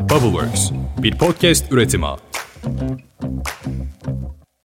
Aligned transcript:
Bubbleworks, 0.00 0.70
bir 1.02 1.18
podcast 1.18 1.72
üretimi. 1.72 2.06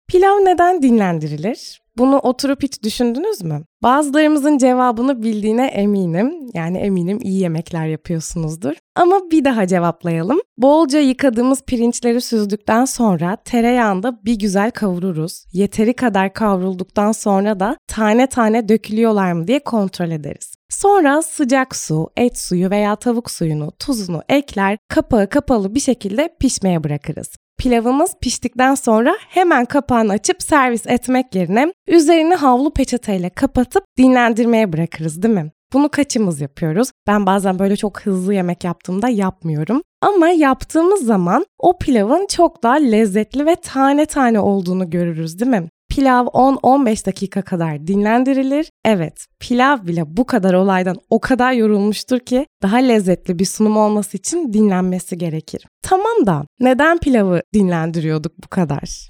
Pilav 0.08 0.44
neden 0.44 0.82
dinlendirilir? 0.82 1.80
Bunu 1.98 2.18
oturup 2.18 2.62
hiç 2.62 2.82
düşündünüz 2.82 3.42
mü? 3.42 3.64
Bazılarımızın 3.82 4.58
cevabını 4.58 5.22
bildiğine 5.22 5.66
eminim. 5.66 6.32
Yani 6.54 6.78
eminim 6.78 7.18
iyi 7.22 7.40
yemekler 7.40 7.86
yapıyorsunuzdur. 7.86 8.74
Ama 8.96 9.20
bir 9.30 9.44
daha 9.44 9.66
cevaplayalım. 9.66 10.40
Bolca 10.58 11.00
yıkadığımız 11.00 11.62
pirinçleri 11.62 12.20
süzdükten 12.20 12.84
sonra 12.84 13.36
tereyağında 13.36 14.24
bir 14.24 14.38
güzel 14.38 14.70
kavururuz. 14.70 15.44
Yeteri 15.52 15.94
kadar 15.94 16.32
kavrulduktan 16.32 17.12
sonra 17.12 17.60
da 17.60 17.76
tane 17.86 18.26
tane 18.26 18.68
dökülüyorlar 18.68 19.32
mı 19.32 19.46
diye 19.46 19.64
kontrol 19.64 20.10
ederiz. 20.10 20.54
Sonra 20.74 21.22
sıcak 21.22 21.76
su, 21.76 22.10
et 22.16 22.38
suyu 22.38 22.70
veya 22.70 22.96
tavuk 22.96 23.30
suyunu, 23.30 23.72
tuzunu 23.78 24.22
ekler, 24.28 24.78
kapağı 24.88 25.28
kapalı 25.28 25.74
bir 25.74 25.80
şekilde 25.80 26.36
pişmeye 26.40 26.84
bırakırız. 26.84 27.28
Pilavımız 27.58 28.14
piştikten 28.20 28.74
sonra 28.74 29.16
hemen 29.28 29.64
kapağını 29.64 30.12
açıp 30.12 30.42
servis 30.42 30.86
etmek 30.86 31.34
yerine 31.34 31.72
üzerini 31.88 32.34
havlu 32.34 32.72
peçeteyle 32.72 33.30
kapatıp 33.30 33.84
dinlendirmeye 33.98 34.72
bırakırız 34.72 35.22
değil 35.22 35.34
mi? 35.34 35.50
Bunu 35.72 35.88
kaçımız 35.88 36.40
yapıyoruz? 36.40 36.90
Ben 37.06 37.26
bazen 37.26 37.58
böyle 37.58 37.76
çok 37.76 38.00
hızlı 38.00 38.34
yemek 38.34 38.64
yaptığımda 38.64 39.08
yapmıyorum. 39.08 39.82
Ama 40.02 40.28
yaptığımız 40.28 41.06
zaman 41.06 41.46
o 41.58 41.78
pilavın 41.78 42.26
çok 42.26 42.62
daha 42.62 42.74
lezzetli 42.74 43.46
ve 43.46 43.56
tane 43.56 44.06
tane 44.06 44.40
olduğunu 44.40 44.90
görürüz 44.90 45.40
değil 45.40 45.50
mi? 45.50 45.68
Pilav 45.90 46.26
10-15 46.26 47.06
dakika 47.06 47.42
kadar 47.42 47.86
dinlendirilir. 47.86 48.70
Evet, 48.84 49.26
pilav 49.40 49.86
bile 49.86 50.16
bu 50.16 50.24
kadar 50.26 50.54
olaydan 50.54 50.96
o 51.10 51.20
kadar 51.20 51.52
yorulmuştur 51.52 52.18
ki 52.18 52.46
daha 52.62 52.76
lezzetli 52.76 53.38
bir 53.38 53.44
sunum 53.44 53.76
olması 53.76 54.16
için 54.16 54.52
dinlenmesi 54.52 55.18
gerekir. 55.18 55.66
Tamam 55.82 56.26
da 56.26 56.44
neden 56.60 56.98
pilavı 56.98 57.42
dinlendiriyorduk 57.54 58.32
bu 58.44 58.48
kadar? 58.48 59.08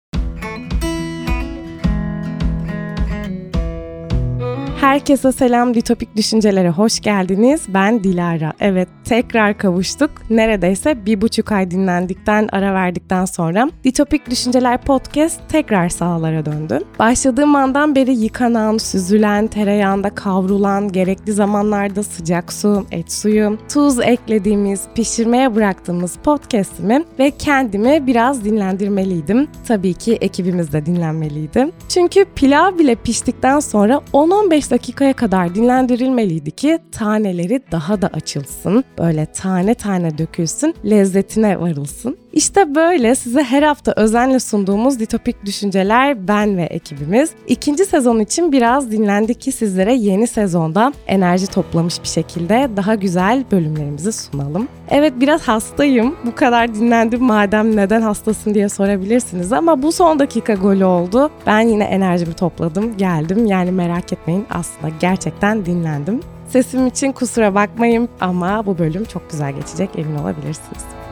Herkese 4.84 5.32
selam 5.32 5.74
Ditopik 5.74 6.16
Düşüncelere 6.16 6.70
hoş 6.70 7.00
geldiniz. 7.00 7.62
Ben 7.68 8.04
Dilara. 8.04 8.52
Evet 8.60 8.88
tekrar 9.04 9.58
kavuştuk. 9.58 10.10
Neredeyse 10.30 11.06
bir 11.06 11.20
buçuk 11.20 11.52
ay 11.52 11.70
dinlendikten 11.70 12.48
ara 12.52 12.74
verdikten 12.74 13.24
sonra 13.24 13.70
Ditopik 13.84 14.30
Düşünceler 14.30 14.82
Podcast 14.82 15.40
tekrar 15.48 15.88
sahalara 15.88 16.46
döndü. 16.46 16.80
Başladığım 16.98 17.56
andan 17.56 17.94
beri 17.94 18.12
yıkanan, 18.16 18.78
süzülen, 18.78 19.46
tereyağında 19.46 20.10
kavrulan, 20.10 20.92
gerekli 20.92 21.32
zamanlarda 21.32 22.02
sıcak 22.02 22.52
su, 22.52 22.86
et 22.90 23.12
suyu, 23.12 23.58
tuz 23.72 24.00
eklediğimiz, 24.00 24.80
pişirmeye 24.94 25.55
bıraktığımız 25.55 26.16
podcastimi 26.16 27.05
ve 27.18 27.30
kendimi 27.30 28.06
biraz 28.06 28.44
dinlendirmeliydim. 28.44 29.48
Tabii 29.68 29.94
ki 29.94 30.18
ekibimiz 30.20 30.72
de 30.72 30.86
dinlenmeliydi. 30.86 31.70
Çünkü 31.88 32.24
pilav 32.34 32.78
bile 32.78 32.94
piştikten 32.94 33.60
sonra 33.60 34.00
10-15 34.12 34.73
dakikaya 34.75 35.12
kadar 35.12 35.55
dinlendirilmeliydi 35.55 36.50
ki 36.50 36.78
taneleri 36.92 37.62
daha 37.72 38.03
da 38.03 38.08
açılsın. 38.08 38.84
Böyle 38.98 39.27
tane 39.27 39.75
tane 39.75 40.19
dökülsün, 40.19 40.75
lezzetine 40.84 41.61
varılsın. 41.61 42.23
İşte 42.34 42.74
böyle 42.74 43.14
size 43.14 43.42
her 43.42 43.62
hafta 43.62 43.92
özenle 43.96 44.40
sunduğumuz 44.40 45.00
ditopik 45.00 45.44
düşünceler 45.44 46.28
ben 46.28 46.56
ve 46.56 46.62
ekibimiz. 46.62 47.30
İkinci 47.46 47.84
sezon 47.84 48.20
için 48.20 48.52
biraz 48.52 48.90
dinlendik 48.90 49.40
ki 49.40 49.52
sizlere 49.52 49.94
yeni 49.94 50.27
sezonda 50.27 50.92
enerji 51.06 51.46
toplamış 51.46 52.02
bir 52.02 52.08
şekilde 52.08 52.70
daha 52.77 52.94
güzel 52.94 53.44
bölümlerimizi 53.52 54.12
sunalım. 54.12 54.68
Evet 54.90 55.12
biraz 55.20 55.48
hastayım. 55.48 56.16
Bu 56.27 56.34
kadar 56.34 56.74
dinlendim 56.74 57.22
madem 57.22 57.77
neden 57.77 58.02
hastasın 58.02 58.55
diye 58.55 58.68
sorabilirsiniz 58.68 59.52
ama 59.52 59.82
bu 59.82 59.92
son 59.92 60.18
dakika 60.18 60.55
golü 60.55 60.84
oldu. 60.84 61.30
Ben 61.46 61.60
yine 61.60 61.84
enerjimi 61.84 62.34
topladım, 62.34 62.96
geldim. 62.96 63.46
Yani 63.46 63.70
merak 63.70 64.12
etmeyin 64.12 64.46
aslında 64.51 64.92
gerçekten 65.01 65.66
dinlendim. 65.66 66.20
Sesim 66.48 66.86
için 66.86 67.12
kusura 67.12 67.55
bakmayın 67.55 68.08
ama 68.20 68.66
bu 68.66 68.78
bölüm 68.78 69.05
çok 69.05 69.30
güzel 69.30 69.52
geçecek 69.52 69.90
emin 69.96 70.18
olabilirsiniz. 70.18 71.03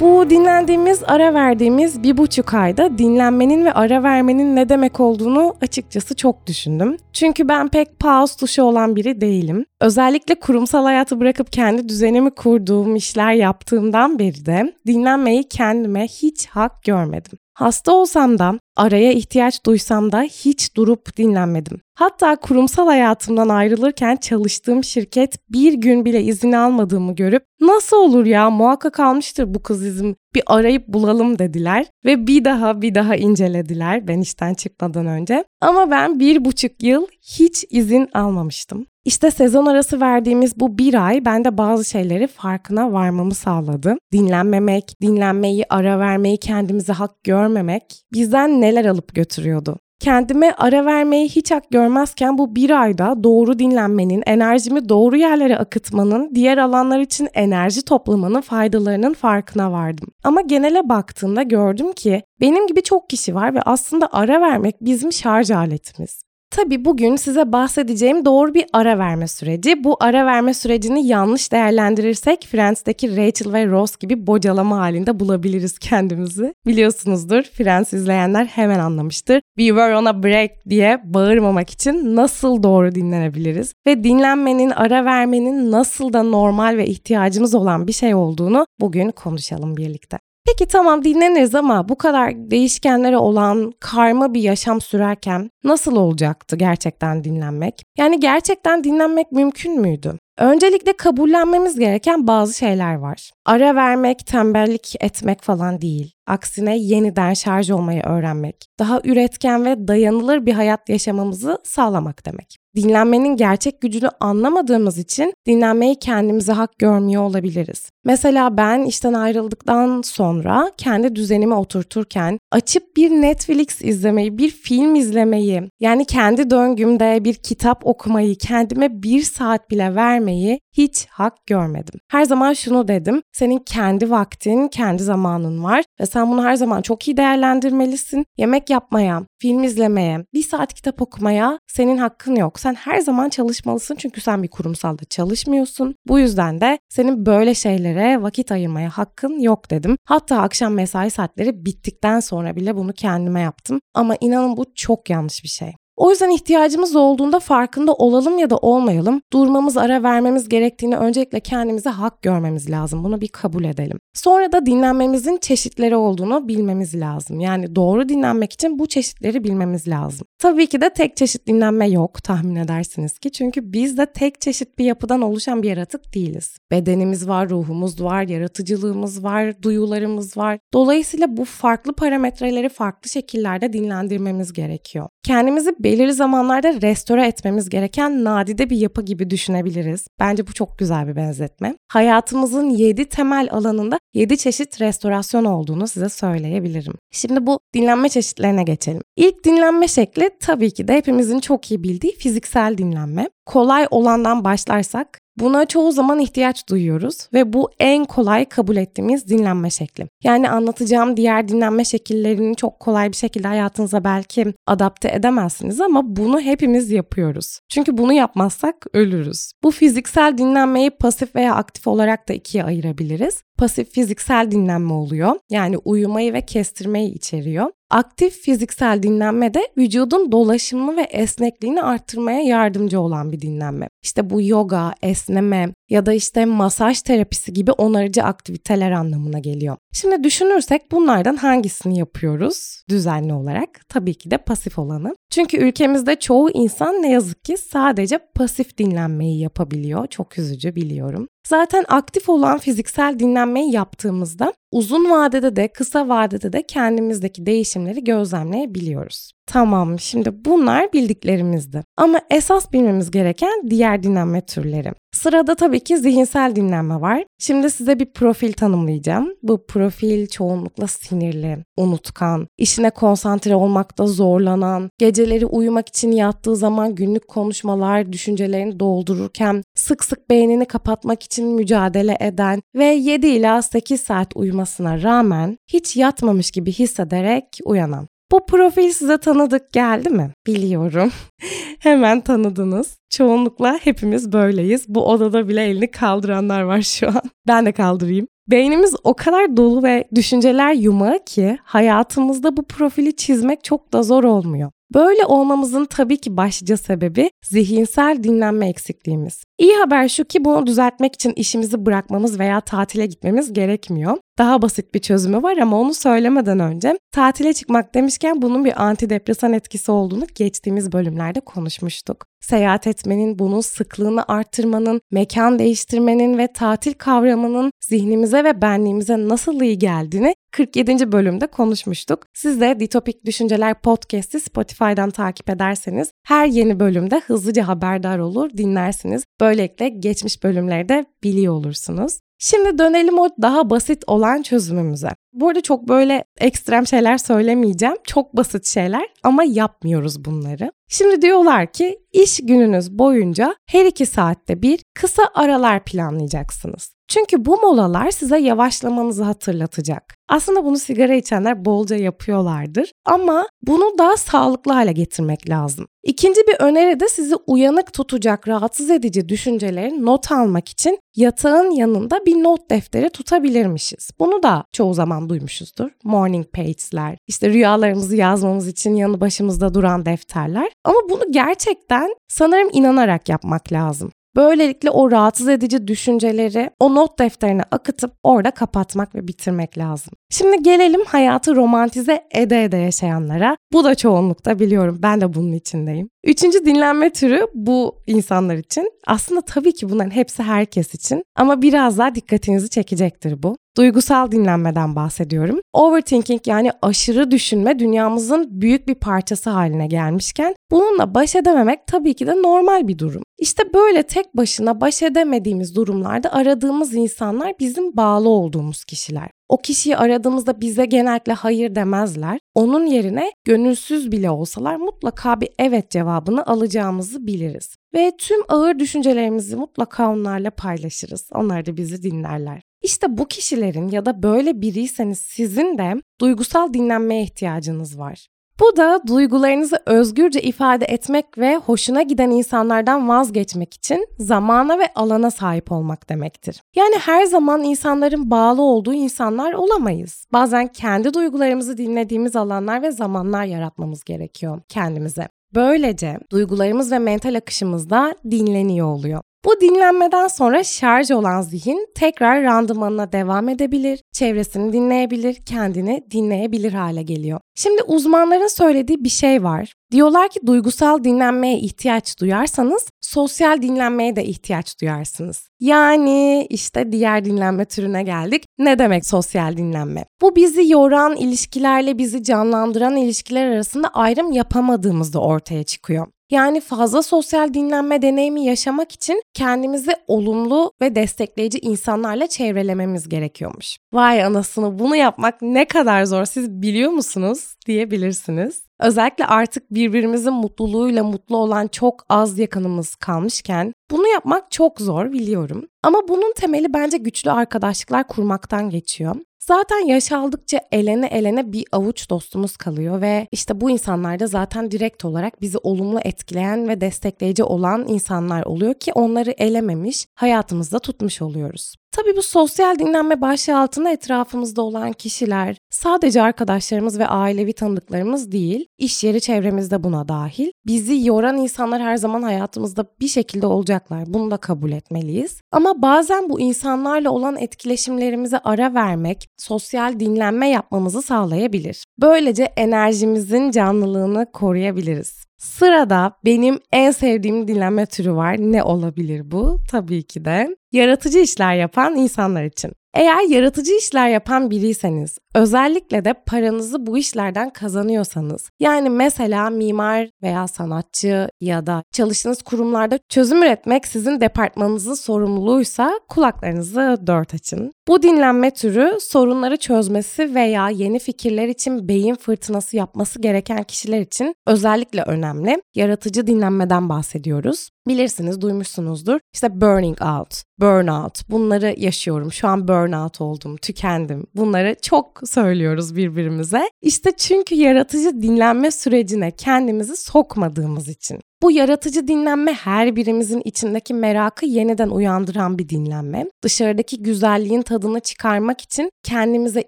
Bu 0.00 0.30
dinlendiğimiz, 0.30 1.02
ara 1.06 1.34
verdiğimiz 1.34 2.02
bir 2.02 2.16
buçuk 2.16 2.54
ayda 2.54 2.98
dinlenmenin 2.98 3.64
ve 3.64 3.72
ara 3.72 4.02
vermenin 4.02 4.56
ne 4.56 4.68
demek 4.68 5.00
olduğunu 5.00 5.54
açıkçası 5.62 6.16
çok 6.16 6.46
düşündüm. 6.46 6.96
Çünkü 7.12 7.48
ben 7.48 7.68
pek 7.68 8.00
pause 8.00 8.36
tuşu 8.36 8.62
olan 8.62 8.96
biri 8.96 9.20
değilim. 9.20 9.66
Özellikle 9.80 10.34
kurumsal 10.34 10.84
hayatı 10.84 11.20
bırakıp 11.20 11.52
kendi 11.52 11.88
düzenimi 11.88 12.30
kurduğum 12.30 12.96
işler 12.96 13.32
yaptığımdan 13.32 14.18
beri 14.18 14.46
de 14.46 14.74
dinlenmeyi 14.86 15.48
kendime 15.48 16.04
hiç 16.04 16.46
hak 16.46 16.82
görmedim. 16.82 17.38
Hasta 17.56 17.92
olsam 17.92 18.38
da, 18.38 18.58
araya 18.76 19.12
ihtiyaç 19.12 19.66
duysam 19.66 20.12
da 20.12 20.22
hiç 20.22 20.76
durup 20.76 21.16
dinlenmedim. 21.16 21.80
Hatta 21.94 22.36
kurumsal 22.36 22.86
hayatımdan 22.86 23.48
ayrılırken 23.48 24.16
çalıştığım 24.16 24.84
şirket 24.84 25.38
bir 25.52 25.72
gün 25.72 26.04
bile 26.04 26.22
izin 26.22 26.52
almadığımı 26.52 27.14
görüp 27.14 27.44
nasıl 27.60 27.96
olur 27.96 28.26
ya 28.26 28.50
muhakkak 28.50 29.00
almıştır 29.00 29.54
bu 29.54 29.62
kız 29.62 29.86
izin 29.86 30.16
bir 30.34 30.42
arayıp 30.46 30.88
bulalım 30.88 31.38
dediler 31.38 31.86
ve 32.04 32.26
bir 32.26 32.44
daha 32.44 32.82
bir 32.82 32.94
daha 32.94 33.16
incelediler 33.16 34.08
ben 34.08 34.20
işten 34.20 34.54
çıkmadan 34.54 35.06
önce. 35.06 35.44
Ama 35.60 35.90
ben 35.90 36.20
bir 36.20 36.44
buçuk 36.44 36.82
yıl 36.82 37.06
hiç 37.22 37.64
izin 37.70 38.08
almamıştım. 38.14 38.86
İşte 39.06 39.30
sezon 39.30 39.66
arası 39.66 40.00
verdiğimiz 40.00 40.60
bu 40.60 40.78
bir 40.78 41.06
ay 41.06 41.24
bende 41.24 41.58
bazı 41.58 41.84
şeyleri 41.84 42.26
farkına 42.26 42.92
varmamı 42.92 43.34
sağladı. 43.34 43.96
Dinlenmemek, 44.12 44.94
dinlenmeyi, 45.02 45.64
ara 45.70 45.98
vermeyi 45.98 46.36
kendimize 46.36 46.92
hak 46.92 47.24
görmemek 47.24 47.82
bizden 48.12 48.60
neler 48.60 48.84
alıp 48.84 49.14
götürüyordu. 49.14 49.76
Kendime 50.00 50.54
ara 50.58 50.84
vermeyi 50.84 51.28
hiç 51.28 51.50
hak 51.50 51.70
görmezken 51.70 52.38
bu 52.38 52.56
bir 52.56 52.82
ayda 52.82 53.24
doğru 53.24 53.58
dinlenmenin, 53.58 54.22
enerjimi 54.26 54.88
doğru 54.88 55.16
yerlere 55.16 55.58
akıtmanın, 55.58 56.34
diğer 56.34 56.58
alanlar 56.58 57.00
için 57.00 57.28
enerji 57.34 57.84
toplamanın 57.84 58.40
faydalarının 58.40 59.14
farkına 59.14 59.72
vardım. 59.72 60.08
Ama 60.24 60.40
genele 60.40 60.88
baktığımda 60.88 61.42
gördüm 61.42 61.92
ki 61.92 62.22
benim 62.40 62.66
gibi 62.66 62.82
çok 62.82 63.10
kişi 63.10 63.34
var 63.34 63.54
ve 63.54 63.62
aslında 63.62 64.08
ara 64.12 64.40
vermek 64.40 64.74
bizim 64.80 65.12
şarj 65.12 65.50
aletimiz. 65.50 66.25
Tabii 66.50 66.84
bugün 66.84 67.16
size 67.16 67.52
bahsedeceğim 67.52 68.24
doğru 68.24 68.54
bir 68.54 68.66
ara 68.72 68.98
verme 68.98 69.28
süreci. 69.28 69.84
Bu 69.84 69.96
ara 70.00 70.26
verme 70.26 70.54
sürecini 70.54 71.06
yanlış 71.06 71.52
değerlendirirsek 71.52 72.46
Friends'teki 72.50 73.16
Rachel 73.16 73.52
ve 73.52 73.66
Ross 73.66 73.96
gibi 73.96 74.26
bocalama 74.26 74.78
halinde 74.78 75.20
bulabiliriz 75.20 75.78
kendimizi. 75.78 76.54
Biliyorsunuzdur 76.66 77.42
Friends 77.42 77.92
izleyenler 77.92 78.44
hemen 78.44 78.78
anlamıştır. 78.78 79.40
We 79.58 79.66
were 79.68 79.96
on 79.96 80.04
a 80.04 80.22
break 80.22 80.50
diye 80.70 81.00
bağırmamak 81.04 81.70
için 81.70 82.16
nasıl 82.16 82.62
doğru 82.62 82.94
dinlenebiliriz 82.94 83.74
ve 83.86 84.04
dinlenmenin, 84.04 84.70
ara 84.70 85.04
vermenin 85.04 85.70
nasıl 85.70 86.12
da 86.12 86.22
normal 86.22 86.76
ve 86.76 86.86
ihtiyacımız 86.86 87.54
olan 87.54 87.86
bir 87.86 87.92
şey 87.92 88.14
olduğunu 88.14 88.66
bugün 88.80 89.10
konuşalım 89.10 89.76
birlikte. 89.76 90.25
Peki 90.46 90.66
tamam 90.66 91.04
dinleniriz 91.04 91.54
ama 91.54 91.88
bu 91.88 91.98
kadar 91.98 92.50
değişkenlere 92.50 93.16
olan 93.16 93.72
karma 93.80 94.34
bir 94.34 94.40
yaşam 94.40 94.80
sürerken 94.80 95.50
nasıl 95.64 95.96
olacaktı 95.96 96.56
gerçekten 96.56 97.24
dinlenmek? 97.24 97.82
Yani 97.98 98.20
gerçekten 98.20 98.84
dinlenmek 98.84 99.32
mümkün 99.32 99.80
müydü? 99.80 100.18
Öncelikle 100.38 100.92
kabullenmemiz 100.92 101.78
gereken 101.78 102.26
bazı 102.26 102.54
şeyler 102.54 102.94
var. 102.94 103.30
Ara 103.46 103.74
vermek, 103.74 104.26
tembellik 104.26 104.94
etmek 105.00 105.42
falan 105.42 105.80
değil. 105.80 106.12
Aksine 106.26 106.78
yeniden 106.78 107.34
şarj 107.34 107.70
olmayı 107.70 108.02
öğrenmek, 108.02 108.56
daha 108.78 109.00
üretken 109.04 109.64
ve 109.64 109.88
dayanılır 109.88 110.46
bir 110.46 110.52
hayat 110.52 110.88
yaşamamızı 110.88 111.58
sağlamak 111.64 112.26
demek. 112.26 112.56
Dinlenmenin 112.76 113.36
gerçek 113.36 113.80
gücünü 113.80 114.08
anlamadığımız 114.20 114.98
için 114.98 115.32
dinlenmeyi 115.46 115.98
kendimize 115.98 116.52
hak 116.52 116.78
görmüyor 116.78 117.22
olabiliriz. 117.22 117.90
Mesela 118.04 118.56
ben 118.56 118.82
işten 118.82 119.12
ayrıldıktan 119.12 120.02
sonra 120.02 120.72
kendi 120.76 121.16
düzenimi 121.16 121.54
oturturken 121.54 122.38
açıp 122.52 122.96
bir 122.96 123.10
Netflix 123.10 123.82
izlemeyi, 123.82 124.38
bir 124.38 124.50
film 124.50 124.94
izlemeyi, 124.94 125.62
yani 125.80 126.04
kendi 126.04 126.50
döngümde 126.50 127.24
bir 127.24 127.34
kitap 127.34 127.86
okumayı, 127.86 128.38
kendime 128.38 129.02
bir 129.02 129.22
saat 129.22 129.70
bile 129.70 129.94
vermeyi 129.94 130.60
hiç 130.76 131.06
hak 131.06 131.46
görmedim. 131.46 132.00
Her 132.08 132.24
zaman 132.24 132.52
şunu 132.52 132.88
dedim, 132.88 133.22
senin 133.32 133.58
kendi 133.58 134.10
vaktin, 134.10 134.68
kendi 134.68 135.02
zamanın 135.02 135.64
var 135.64 135.84
ve 136.00 136.06
sen 136.06 136.30
bunu 136.30 136.44
her 136.44 136.56
zaman 136.56 136.82
çok 136.82 137.08
iyi 137.08 137.16
değerlendirmelisin. 137.16 138.24
Yemek 138.38 138.70
yapmaya, 138.70 139.22
film 139.38 139.64
izlemeye, 139.64 140.24
bir 140.34 140.42
saat 140.42 140.74
kitap 140.74 141.02
okumaya 141.02 141.58
senin 141.66 141.98
hakkın 141.98 142.36
yok. 142.36 142.60
Sen 142.60 142.74
her 142.74 142.98
zaman 142.98 143.28
çalışmalısın 143.28 143.94
çünkü 143.94 144.20
sen 144.20 144.42
bir 144.42 144.48
kurumsalda 144.48 145.04
çalışmıyorsun. 145.04 145.94
Bu 146.08 146.18
yüzden 146.18 146.60
de 146.60 146.78
senin 146.88 147.26
böyle 147.26 147.54
şeylere 147.54 148.22
vakit 148.22 148.52
ayırmaya 148.52 148.90
hakkın 148.90 149.40
yok 149.40 149.70
dedim. 149.70 149.96
Hatta 150.04 150.40
akşam 150.40 150.74
mesai 150.74 151.10
saatleri 151.10 151.64
bittikten 151.64 152.20
sonra 152.20 152.56
bile 152.56 152.76
bunu 152.76 152.92
kendime 152.92 153.40
yaptım. 153.40 153.80
Ama 153.94 154.16
inanın 154.20 154.56
bu 154.56 154.64
çok 154.74 155.10
yanlış 155.10 155.44
bir 155.44 155.48
şey. 155.48 155.72
O 155.96 156.10
yüzden 156.10 156.30
ihtiyacımız 156.30 156.96
olduğunda 156.96 157.40
farkında 157.40 157.92
olalım 157.92 158.38
ya 158.38 158.50
da 158.50 158.56
olmayalım. 158.56 159.20
Durmamız, 159.32 159.76
ara 159.76 160.02
vermemiz 160.02 160.48
gerektiğini 160.48 160.96
öncelikle 160.96 161.40
kendimize 161.40 161.90
hak 161.90 162.22
görmemiz 162.22 162.70
lazım. 162.70 163.04
Bunu 163.04 163.20
bir 163.20 163.28
kabul 163.28 163.64
edelim. 163.64 163.98
Sonra 164.14 164.52
da 164.52 164.66
dinlenmemizin 164.66 165.38
çeşitleri 165.38 165.96
olduğunu 165.96 166.48
bilmemiz 166.48 166.94
lazım. 166.94 167.40
Yani 167.40 167.76
doğru 167.76 168.08
dinlenmek 168.08 168.52
için 168.52 168.78
bu 168.78 168.86
çeşitleri 168.86 169.44
bilmemiz 169.44 169.88
lazım. 169.88 170.26
Tabii 170.38 170.66
ki 170.66 170.80
de 170.80 170.90
tek 170.90 171.16
çeşit 171.16 171.46
dinlenme 171.46 171.88
yok 171.88 172.22
tahmin 172.22 172.56
edersiniz 172.56 173.18
ki. 173.18 173.32
Çünkü 173.32 173.72
biz 173.72 173.98
de 173.98 174.06
tek 174.06 174.40
çeşit 174.40 174.78
bir 174.78 174.84
yapıdan 174.84 175.22
oluşan 175.22 175.62
bir 175.62 175.68
yaratık 175.68 176.14
değiliz. 176.14 176.58
Bedenimiz 176.70 177.28
var, 177.28 177.50
ruhumuz 177.50 178.02
var, 178.02 178.22
yaratıcılığımız 178.22 179.24
var, 179.24 179.62
duyularımız 179.62 180.36
var. 180.36 180.58
Dolayısıyla 180.74 181.36
bu 181.36 181.44
farklı 181.44 181.92
parametreleri 181.92 182.68
farklı 182.68 183.10
şekillerde 183.10 183.72
dinlendirmemiz 183.72 184.52
gerekiyor. 184.52 185.08
Kendimizi 185.22 185.74
belirli 185.86 186.12
zamanlarda 186.12 186.72
restore 186.82 187.26
etmemiz 187.26 187.68
gereken 187.68 188.24
nadide 188.24 188.70
bir 188.70 188.76
yapı 188.76 189.02
gibi 189.02 189.30
düşünebiliriz. 189.30 190.06
Bence 190.20 190.46
bu 190.46 190.52
çok 190.52 190.78
güzel 190.78 191.08
bir 191.08 191.16
benzetme. 191.16 191.74
Hayatımızın 191.88 192.70
7 192.70 193.04
temel 193.04 193.48
alanında 193.50 193.98
7 194.14 194.38
çeşit 194.38 194.80
restorasyon 194.80 195.44
olduğunu 195.44 195.88
size 195.88 196.08
söyleyebilirim. 196.08 196.94
Şimdi 197.12 197.46
bu 197.46 197.58
dinlenme 197.74 198.08
çeşitlerine 198.08 198.62
geçelim. 198.62 199.02
İlk 199.16 199.44
dinlenme 199.44 199.88
şekli 199.88 200.30
tabii 200.40 200.70
ki 200.70 200.88
de 200.88 200.94
hepimizin 200.94 201.40
çok 201.40 201.70
iyi 201.70 201.82
bildiği 201.82 202.16
fiziksel 202.16 202.78
dinlenme. 202.78 203.28
Kolay 203.46 203.86
olandan 203.90 204.44
başlarsak 204.44 205.18
Buna 205.40 205.66
çoğu 205.66 205.92
zaman 205.92 206.18
ihtiyaç 206.18 206.68
duyuyoruz 206.68 207.28
ve 207.32 207.52
bu 207.52 207.70
en 207.78 208.04
kolay 208.04 208.44
kabul 208.44 208.76
ettiğimiz 208.76 209.28
dinlenme 209.28 209.70
şekli. 209.70 210.08
Yani 210.24 210.50
anlatacağım 210.50 211.16
diğer 211.16 211.48
dinlenme 211.48 211.84
şekillerini 211.84 212.56
çok 212.56 212.80
kolay 212.80 213.10
bir 213.10 213.16
şekilde 213.16 213.48
hayatınıza 213.48 214.04
belki 214.04 214.54
adapte 214.66 215.08
edemezsiniz 215.12 215.80
ama 215.80 216.16
bunu 216.16 216.40
hepimiz 216.40 216.90
yapıyoruz. 216.90 217.60
Çünkü 217.68 217.98
bunu 217.98 218.12
yapmazsak 218.12 218.86
ölürüz. 218.92 219.52
Bu 219.62 219.70
fiziksel 219.70 220.38
dinlenmeyi 220.38 220.90
pasif 220.90 221.34
veya 221.34 221.54
aktif 221.54 221.86
olarak 221.86 222.28
da 222.28 222.32
ikiye 222.32 222.64
ayırabiliriz. 222.64 223.42
Pasif 223.58 223.90
fiziksel 223.90 224.50
dinlenme 224.50 224.92
oluyor. 224.92 225.36
Yani 225.50 225.78
uyumayı 225.78 226.32
ve 226.32 226.40
kestirmeyi 226.40 227.14
içeriyor. 227.14 227.70
Aktif 227.90 228.40
fiziksel 228.40 229.02
dinlenme 229.02 229.54
de 229.54 229.68
vücudun 229.78 230.32
dolaşımı 230.32 230.96
ve 230.96 231.02
esnekliğini 231.02 231.82
arttırmaya 231.82 232.40
yardımcı 232.40 233.00
olan 233.00 233.32
bir 233.32 233.40
dinlenme. 233.40 233.88
İşte 234.02 234.30
bu 234.30 234.42
yoga, 234.42 234.94
esneme 235.02 235.72
ya 235.90 236.06
da 236.06 236.12
işte 236.12 236.44
masaj 236.44 237.02
terapisi 237.02 237.52
gibi 237.52 237.72
onarıcı 237.72 238.22
aktiviteler 238.22 238.90
anlamına 238.90 239.38
geliyor. 239.38 239.76
Şimdi 239.92 240.24
düşünürsek 240.24 240.92
bunlardan 240.92 241.36
hangisini 241.36 241.98
yapıyoruz 241.98 242.82
düzenli 242.90 243.32
olarak? 243.32 243.68
Tabii 243.88 244.14
ki 244.14 244.30
de 244.30 244.38
pasif 244.38 244.78
olanı. 244.78 245.16
Çünkü 245.30 245.56
ülkemizde 245.56 246.16
çoğu 246.16 246.50
insan 246.50 247.02
ne 247.02 247.10
yazık 247.10 247.44
ki 247.44 247.56
sadece 247.56 248.18
pasif 248.34 248.78
dinlenmeyi 248.78 249.40
yapabiliyor. 249.40 250.06
Çok 250.06 250.38
üzücü 250.38 250.76
biliyorum. 250.76 251.28
Zaten 251.48 251.84
aktif 251.88 252.28
olan 252.28 252.58
fiziksel 252.58 253.18
dinlenmeyi 253.18 253.72
yaptığımızda 253.72 254.52
uzun 254.72 255.10
vadede 255.10 255.56
de 255.56 255.68
kısa 255.68 256.08
vadede 256.08 256.52
de 256.52 256.62
kendimizdeki 256.62 257.46
değişimleri 257.46 258.04
gözlemleyebiliyoruz. 258.04 259.32
Tamam 259.46 259.98
şimdi 259.98 260.44
bunlar 260.44 260.92
bildiklerimizdi. 260.92 261.82
Ama 261.96 262.20
esas 262.30 262.72
bilmemiz 262.72 263.10
gereken 263.10 263.70
diğer 263.70 264.02
dinlenme 264.02 264.46
türleri. 264.46 264.92
Sırada 265.26 265.54
tabii 265.54 265.80
ki 265.80 265.98
zihinsel 265.98 266.56
dinlenme 266.56 267.00
var. 267.00 267.24
Şimdi 267.38 267.70
size 267.70 267.98
bir 267.98 268.12
profil 268.12 268.52
tanımlayacağım. 268.52 269.34
Bu 269.42 269.66
profil 269.66 270.26
çoğunlukla 270.26 270.86
sinirli, 270.86 271.58
unutkan, 271.76 272.48
işine 272.58 272.90
konsantre 272.90 273.54
olmakta 273.54 274.06
zorlanan, 274.06 274.90
geceleri 274.98 275.46
uyumak 275.46 275.88
için 275.88 276.12
yattığı 276.12 276.56
zaman 276.56 276.94
günlük 276.94 277.28
konuşmalar, 277.28 278.12
düşüncelerini 278.12 278.80
doldururken 278.80 279.62
sık 279.74 280.04
sık 280.04 280.30
beynini 280.30 280.64
kapatmak 280.64 281.22
için 281.22 281.46
mücadele 281.46 282.16
eden 282.20 282.62
ve 282.74 282.84
7 282.84 283.26
ila 283.26 283.62
8 283.62 284.00
saat 284.00 284.36
uyumasına 284.36 285.02
rağmen 285.02 285.58
hiç 285.72 285.96
yatmamış 285.96 286.50
gibi 286.50 286.72
hissederek 286.72 287.44
uyanan. 287.64 288.08
Bu 288.32 288.46
profil 288.46 288.90
size 288.90 289.18
tanıdık 289.18 289.72
geldi 289.72 290.10
mi? 290.10 290.32
Biliyorum. 290.46 291.12
Hemen 291.78 292.20
tanıdınız. 292.20 292.98
Çoğunlukla 293.10 293.78
hepimiz 293.82 294.32
böyleyiz. 294.32 294.84
Bu 294.88 295.06
odada 295.06 295.48
bile 295.48 295.64
elini 295.64 295.90
kaldıranlar 295.90 296.62
var 296.62 296.82
şu 296.82 297.08
an. 297.08 297.22
Ben 297.48 297.66
de 297.66 297.72
kaldırayım. 297.72 298.26
Beynimiz 298.50 298.94
o 299.04 299.14
kadar 299.14 299.56
dolu 299.56 299.82
ve 299.82 300.04
düşünceler 300.14 300.72
yumağı 300.72 301.24
ki 301.24 301.58
hayatımızda 301.64 302.56
bu 302.56 302.62
profili 302.62 303.16
çizmek 303.16 303.64
çok 303.64 303.92
da 303.92 304.02
zor 304.02 304.24
olmuyor. 304.24 304.70
Böyle 304.94 305.26
olmamızın 305.26 305.84
tabii 305.84 306.16
ki 306.16 306.36
başlıca 306.36 306.76
sebebi 306.76 307.30
zihinsel 307.44 308.22
dinlenme 308.22 308.68
eksikliğimiz. 308.68 309.44
İyi 309.58 309.76
haber 309.76 310.08
şu 310.08 310.24
ki 310.24 310.44
bunu 310.44 310.66
düzeltmek 310.66 311.14
için 311.14 311.32
işimizi 311.32 311.86
bırakmamız 311.86 312.38
veya 312.38 312.60
tatile 312.60 313.06
gitmemiz 313.06 313.52
gerekmiyor. 313.52 314.16
Daha 314.38 314.62
basit 314.62 314.94
bir 314.94 315.00
çözümü 315.00 315.42
var 315.42 315.56
ama 315.56 315.80
onu 315.80 315.94
söylemeden 315.94 316.60
önce 316.60 316.98
tatile 317.12 317.52
çıkmak 317.52 317.94
demişken 317.94 318.42
bunun 318.42 318.64
bir 318.64 318.82
antidepresan 318.84 319.52
etkisi 319.52 319.90
olduğunu 319.92 320.26
geçtiğimiz 320.34 320.92
bölümlerde 320.92 321.40
konuşmuştuk. 321.40 322.26
Seyahat 322.40 322.86
etmenin, 322.86 323.38
bunun 323.38 323.60
sıklığını 323.60 324.24
arttırmanın, 324.28 325.00
mekan 325.10 325.58
değiştirmenin 325.58 326.38
ve 326.38 326.52
tatil 326.52 326.92
kavramının 326.92 327.70
zihnimize 327.80 328.44
ve 328.44 328.62
benliğimize 328.62 329.28
nasıl 329.28 329.60
iyi 329.60 329.78
geldiğini 329.78 330.34
47. 330.52 331.12
bölümde 331.12 331.46
konuşmuştuk. 331.46 332.26
Siz 332.34 332.60
de 332.60 332.80
Ditopik 332.80 333.24
Düşünceler 333.24 333.80
Podcast'i 333.80 334.40
Spotify'dan 334.40 335.10
takip 335.10 335.50
ederseniz 335.50 336.10
her 336.26 336.46
yeni 336.46 336.80
bölümde 336.80 337.20
hızlıca 337.26 337.68
haberdar 337.68 338.18
olur, 338.18 338.50
dinlersiniz. 338.50 339.24
Böylelikle 339.40 339.88
geçmiş 339.88 340.44
bölümleri 340.44 340.88
de 340.88 341.04
biliyor 341.22 341.54
olursunuz. 341.54 342.18
Şimdi 342.38 342.78
dönelim 342.78 343.18
o 343.18 343.28
daha 343.42 343.70
basit 343.70 344.04
olan 344.06 344.42
çözümümüze. 344.42 345.08
Bu 345.32 345.48
arada 345.48 345.60
çok 345.60 345.88
böyle 345.88 346.24
ekstrem 346.40 346.86
şeyler 346.86 347.18
söylemeyeceğim. 347.18 347.96
Çok 348.04 348.36
basit 348.36 348.66
şeyler 348.66 349.08
ama 349.22 349.44
yapmıyoruz 349.44 350.24
bunları. 350.24 350.72
Şimdi 350.88 351.22
diyorlar 351.22 351.72
ki 351.72 351.98
iş 352.12 352.40
gününüz 352.42 352.98
boyunca 352.98 353.56
her 353.66 353.86
iki 353.86 354.06
saatte 354.06 354.62
bir 354.62 354.80
kısa 354.94 355.22
aralar 355.34 355.84
planlayacaksınız. 355.84 356.95
Çünkü 357.08 357.44
bu 357.44 357.60
molalar 357.60 358.10
size 358.10 358.38
yavaşlamanızı 358.38 359.24
hatırlatacak. 359.24 360.16
Aslında 360.28 360.64
bunu 360.64 360.78
sigara 360.78 361.14
içenler 361.14 361.64
bolca 361.64 361.96
yapıyorlardır 361.96 362.92
ama 363.04 363.46
bunu 363.62 363.98
daha 363.98 364.16
sağlıklı 364.16 364.72
hale 364.72 364.92
getirmek 364.92 365.50
lazım. 365.50 365.86
İkinci 366.02 366.40
bir 366.40 366.56
öneri 366.60 367.00
de 367.00 367.08
sizi 367.08 367.34
uyanık 367.46 367.92
tutacak 367.92 368.48
rahatsız 368.48 368.90
edici 368.90 369.28
düşünceleri 369.28 370.04
not 370.04 370.32
almak 370.32 370.68
için 370.68 370.98
yatağın 371.16 371.70
yanında 371.70 372.26
bir 372.26 372.34
not 372.34 372.70
defteri 372.70 373.10
tutabilirmişiz. 373.10 374.10
Bunu 374.18 374.42
da 374.42 374.64
çoğu 374.72 374.94
zaman 374.94 375.28
duymuşuzdur. 375.28 375.90
Morning 376.04 376.46
pages'ler, 376.52 377.18
işte 377.26 377.48
rüyalarımızı 377.48 378.16
yazmamız 378.16 378.68
için 378.68 378.94
yanı 378.94 379.20
başımızda 379.20 379.74
duran 379.74 380.06
defterler. 380.06 380.68
Ama 380.84 380.98
bunu 381.10 381.32
gerçekten 381.32 382.14
sanırım 382.28 382.68
inanarak 382.72 383.28
yapmak 383.28 383.72
lazım. 383.72 384.10
Böylelikle 384.36 384.90
o 384.90 385.10
rahatsız 385.10 385.48
edici 385.48 385.88
düşünceleri 385.88 386.70
o 386.80 386.94
not 386.94 387.18
defterine 387.18 387.62
akıtıp 387.70 388.12
orada 388.22 388.50
kapatmak 388.50 389.14
ve 389.14 389.28
bitirmek 389.28 389.78
lazım. 389.78 390.12
Şimdi 390.30 390.62
gelelim 390.62 391.04
hayatı 391.06 391.56
romantize 391.56 392.24
ede 392.30 392.64
ede 392.64 392.76
yaşayanlara. 392.76 393.56
Bu 393.72 393.84
da 393.84 393.94
çoğunlukta 393.94 394.58
biliyorum. 394.58 394.98
Ben 395.02 395.20
de 395.20 395.34
bunun 395.34 395.52
içindeyim. 395.52 396.08
Üçüncü 396.24 396.66
dinlenme 396.66 397.10
türü 397.10 397.46
bu 397.54 397.94
insanlar 398.06 398.56
için. 398.56 398.92
Aslında 399.06 399.40
tabii 399.40 399.72
ki 399.72 399.90
bunların 399.90 400.10
hepsi 400.10 400.42
herkes 400.42 400.94
için. 400.94 401.22
Ama 401.36 401.62
biraz 401.62 401.98
daha 401.98 402.14
dikkatinizi 402.14 402.70
çekecektir 402.70 403.42
bu. 403.42 403.56
Duygusal 403.76 404.30
dinlenmeden 404.32 404.96
bahsediyorum. 404.96 405.60
Overthinking 405.72 406.40
yani 406.46 406.70
aşırı 406.82 407.30
düşünme 407.30 407.78
dünyamızın 407.78 408.48
büyük 408.50 408.88
bir 408.88 408.94
parçası 408.94 409.50
haline 409.50 409.86
gelmişken 409.86 410.54
bununla 410.70 411.14
baş 411.14 411.36
edememek 411.36 411.86
tabii 411.86 412.14
ki 412.14 412.26
de 412.26 412.42
normal 412.42 412.88
bir 412.88 412.98
durum. 412.98 413.22
İşte 413.38 413.74
böyle 413.74 414.02
tek 414.02 414.36
başına 414.36 414.80
baş 414.80 415.02
edemediğimiz 415.02 415.76
durumlarda 415.76 416.32
aradığımız 416.32 416.94
insanlar 416.94 417.54
bizim 417.60 417.96
bağlı 417.96 418.28
olduğumuz 418.28 418.84
kişiler. 418.84 419.30
O 419.48 419.56
kişiyi 419.56 419.96
aradığımızda 419.96 420.60
bize 420.60 420.84
genellikle 420.86 421.32
hayır 421.32 421.74
demezler. 421.74 422.38
Onun 422.54 422.86
yerine 422.86 423.32
gönülsüz 423.44 424.12
bile 424.12 424.30
olsalar 424.30 424.76
mutlaka 424.76 425.40
bir 425.40 425.48
evet 425.58 425.90
cevabını 425.90 426.46
alacağımızı 426.46 427.26
biliriz. 427.26 427.76
Ve 427.94 428.12
tüm 428.18 428.40
ağır 428.48 428.78
düşüncelerimizi 428.78 429.56
mutlaka 429.56 430.10
onlarla 430.10 430.50
paylaşırız. 430.50 431.28
Onlar 431.34 431.66
da 431.66 431.76
bizi 431.76 432.02
dinlerler. 432.02 432.62
İşte 432.82 433.18
bu 433.18 433.28
kişilerin 433.28 433.88
ya 433.88 434.06
da 434.06 434.22
böyle 434.22 434.60
biriyseniz 434.60 435.18
sizin 435.18 435.78
de 435.78 435.94
duygusal 436.20 436.74
dinlenmeye 436.74 437.22
ihtiyacınız 437.22 437.98
var. 437.98 438.26
Bu 438.60 438.76
da 438.76 439.00
duygularınızı 439.06 439.78
özgürce 439.86 440.40
ifade 440.40 440.84
etmek 440.84 441.38
ve 441.38 441.56
hoşuna 441.56 442.02
giden 442.02 442.30
insanlardan 442.30 443.08
vazgeçmek 443.08 443.74
için 443.74 444.06
zamana 444.18 444.78
ve 444.78 444.88
alana 444.94 445.30
sahip 445.30 445.72
olmak 445.72 446.08
demektir. 446.08 446.62
Yani 446.76 446.94
her 446.98 447.24
zaman 447.24 447.62
insanların 447.62 448.30
bağlı 448.30 448.62
olduğu 448.62 448.94
insanlar 448.94 449.52
olamayız. 449.52 450.26
Bazen 450.32 450.68
kendi 450.68 451.14
duygularımızı 451.14 451.76
dinlediğimiz 451.76 452.36
alanlar 452.36 452.82
ve 452.82 452.90
zamanlar 452.90 453.44
yaratmamız 453.44 454.04
gerekiyor 454.04 454.60
kendimize. 454.68 455.28
Böylece 455.54 456.18
duygularımız 456.30 456.92
ve 456.92 456.98
mental 456.98 457.34
akışımız 457.34 457.90
da 457.90 458.14
dinleniyor 458.30 458.86
oluyor. 458.86 459.22
Bu 459.46 459.60
dinlenmeden 459.60 460.28
sonra 460.28 460.64
şarj 460.64 461.10
olan 461.10 461.40
zihin 461.40 461.86
tekrar 461.94 462.42
randımanına 462.42 463.12
devam 463.12 463.48
edebilir, 463.48 464.02
çevresini 464.12 464.72
dinleyebilir, 464.72 465.34
kendini 465.34 466.04
dinleyebilir 466.10 466.72
hale 466.72 467.02
geliyor. 467.02 467.40
Şimdi 467.54 467.82
uzmanların 467.82 468.46
söylediği 468.46 469.04
bir 469.04 469.08
şey 469.08 469.42
var. 469.42 469.72
Diyorlar 469.92 470.28
ki 470.28 470.40
duygusal 470.46 471.04
dinlenmeye 471.04 471.58
ihtiyaç 471.58 472.20
duyarsanız 472.20 472.88
sosyal 473.00 473.62
dinlenmeye 473.62 474.16
de 474.16 474.24
ihtiyaç 474.24 474.80
duyarsınız. 474.80 475.48
Yani 475.60 476.46
işte 476.50 476.92
diğer 476.92 477.24
dinlenme 477.24 477.64
türüne 477.64 478.02
geldik. 478.02 478.44
Ne 478.58 478.78
demek 478.78 479.06
sosyal 479.06 479.56
dinlenme? 479.56 480.04
Bu 480.22 480.36
bizi 480.36 480.72
yoran 480.72 481.16
ilişkilerle 481.16 481.98
bizi 481.98 482.22
canlandıran 482.22 482.96
ilişkiler 482.96 483.46
arasında 483.46 483.88
ayrım 483.88 484.32
yapamadığımızda 484.32 485.20
ortaya 485.20 485.64
çıkıyor. 485.64 486.06
Yani 486.30 486.60
fazla 486.60 487.02
sosyal 487.02 487.54
dinlenme 487.54 488.02
deneyimi 488.02 488.44
yaşamak 488.44 488.92
için 488.92 489.22
kendimizi 489.34 489.92
olumlu 490.06 490.72
ve 490.80 490.94
destekleyici 490.94 491.58
insanlarla 491.58 492.26
çevrelememiz 492.26 493.08
gerekiyormuş. 493.08 493.76
Vay 493.92 494.24
anasını 494.24 494.78
bunu 494.78 494.96
yapmak 494.96 495.42
ne 495.42 495.64
kadar 495.64 496.04
zor 496.04 496.24
siz 496.24 496.50
biliyor 496.50 496.90
musunuz 496.90 497.54
diyebilirsiniz. 497.66 498.62
Özellikle 498.80 499.26
artık 499.26 499.70
birbirimizin 499.70 500.32
mutluluğuyla 500.32 501.04
mutlu 501.04 501.36
olan 501.36 501.68
çok 501.68 502.04
az 502.08 502.38
yakınımız 502.38 502.94
kalmışken 502.94 503.72
bunu 503.90 504.08
yapmak 504.08 504.50
çok 504.50 504.80
zor 504.80 505.12
biliyorum. 505.12 505.68
Ama 505.82 506.08
bunun 506.08 506.32
temeli 506.36 506.74
bence 506.74 506.96
güçlü 506.96 507.30
arkadaşlıklar 507.30 508.08
kurmaktan 508.08 508.70
geçiyor. 508.70 509.16
Zaten 509.48 509.86
yaş 509.86 510.12
aldıkça 510.12 510.60
elene 510.72 511.06
elene 511.06 511.52
bir 511.52 511.64
avuç 511.72 512.10
dostumuz 512.10 512.56
kalıyor 512.56 513.00
ve 513.00 513.26
işte 513.32 513.60
bu 513.60 513.70
insanlar 513.70 514.20
da 514.20 514.26
zaten 514.26 514.70
direkt 514.70 515.04
olarak 515.04 515.40
bizi 515.40 515.58
olumlu 515.58 516.00
etkileyen 516.04 516.68
ve 516.68 516.80
destekleyici 516.80 517.44
olan 517.44 517.88
insanlar 517.88 518.42
oluyor 518.42 518.74
ki 518.74 518.92
onları 518.92 519.30
elememiş, 519.30 520.06
hayatımızda 520.14 520.78
tutmuş 520.78 521.22
oluyoruz. 521.22 521.74
Tabii 521.96 522.16
bu 522.16 522.22
sosyal 522.22 522.78
dinlenme 522.78 523.20
başlığı 523.20 523.58
altında 523.58 523.90
etrafımızda 523.90 524.62
olan 524.62 524.92
kişiler 524.92 525.56
sadece 525.70 526.22
arkadaşlarımız 526.22 526.98
ve 526.98 527.06
ailevi 527.06 527.52
tanıdıklarımız 527.52 528.32
değil, 528.32 528.66
iş 528.78 529.04
yeri 529.04 529.20
çevremizde 529.20 529.84
buna 529.84 530.08
dahil. 530.08 530.50
Bizi 530.66 531.06
yoran 531.06 531.36
insanlar 531.36 531.82
her 531.82 531.96
zaman 531.96 532.22
hayatımızda 532.22 532.84
bir 533.00 533.08
şekilde 533.08 533.46
olacaklar. 533.46 534.04
Bunu 534.06 534.30
da 534.30 534.36
kabul 534.36 534.72
etmeliyiz. 534.72 535.40
Ama 535.52 535.82
bazen 535.82 536.30
bu 536.30 536.40
insanlarla 536.40 537.10
olan 537.10 537.36
etkileşimlerimize 537.36 538.38
ara 538.38 538.74
vermek, 538.74 539.28
sosyal 539.36 540.00
dinlenme 540.00 540.48
yapmamızı 540.48 541.02
sağlayabilir. 541.02 541.84
Böylece 542.00 542.44
enerjimizin 542.44 543.50
canlılığını 543.50 544.26
koruyabiliriz. 544.32 545.26
Sırada 545.38 546.12
benim 546.24 546.58
en 546.72 546.90
sevdiğim 546.90 547.48
dinlenme 547.48 547.86
türü 547.86 548.12
var. 548.12 548.36
Ne 548.38 548.62
olabilir 548.62 549.30
bu? 549.30 549.58
Tabii 549.70 550.02
ki 550.02 550.24
de 550.24 550.56
yaratıcı 550.72 551.18
işler 551.18 551.54
yapan 551.54 551.96
insanlar 551.96 552.44
için. 552.44 552.72
Eğer 552.96 553.28
yaratıcı 553.28 553.72
işler 553.72 554.08
yapan 554.08 554.50
biriyseniz, 554.50 555.18
özellikle 555.34 556.04
de 556.04 556.14
paranızı 556.26 556.86
bu 556.86 556.98
işlerden 556.98 557.50
kazanıyorsanız, 557.50 558.50
yani 558.60 558.90
mesela 558.90 559.50
mimar 559.50 560.08
veya 560.22 560.48
sanatçı 560.48 561.28
ya 561.40 561.66
da 561.66 561.82
çalıştığınız 561.92 562.42
kurumlarda 562.42 562.98
çözüm 563.08 563.42
üretmek 563.42 563.86
sizin 563.86 564.20
departmanınızın 564.20 564.94
sorumluluğuysa 564.94 566.00
kulaklarınızı 566.08 566.98
dört 567.06 567.34
açın. 567.34 567.72
Bu 567.88 568.02
dinlenme 568.02 568.50
türü 568.50 568.98
sorunları 569.00 569.56
çözmesi 569.56 570.34
veya 570.34 570.68
yeni 570.68 570.98
fikirler 570.98 571.48
için 571.48 571.88
beyin 571.88 572.14
fırtınası 572.14 572.76
yapması 572.76 573.20
gereken 573.20 573.62
kişiler 573.62 574.00
için 574.00 574.34
özellikle 574.46 575.02
önemli. 575.02 575.62
Yaratıcı 575.74 576.26
dinlenmeden 576.26 576.88
bahsediyoruz. 576.88 577.70
Bilirsiniz, 577.88 578.40
duymuşsunuzdur. 578.40 579.20
İşte 579.34 579.60
burning 579.60 580.02
out, 580.02 580.42
burnout. 580.60 581.30
Bunları 581.30 581.74
yaşıyorum. 581.76 582.32
Şu 582.32 582.48
an 582.48 582.68
burnout 582.68 583.20
oldum, 583.20 583.56
tükendim. 583.56 584.26
Bunları 584.34 584.76
çok 584.82 585.20
söylüyoruz 585.24 585.96
birbirimize. 585.96 586.70
İşte 586.82 587.12
çünkü 587.16 587.54
yaratıcı 587.54 588.22
dinlenme 588.22 588.70
sürecine 588.70 589.30
kendimizi 589.30 589.96
sokmadığımız 589.96 590.88
için. 590.88 591.20
Bu 591.42 591.50
yaratıcı 591.50 592.08
dinlenme 592.08 592.52
her 592.52 592.96
birimizin 592.96 593.42
içindeki 593.44 593.94
merakı 593.94 594.46
yeniden 594.46 594.88
uyandıran 594.88 595.58
bir 595.58 595.68
dinlenme. 595.68 596.26
Dışarıdaki 596.42 597.02
güzelliğin 597.02 597.62
tadını 597.62 598.00
çıkarmak 598.00 598.60
için 598.60 598.90
kendimize 599.02 599.64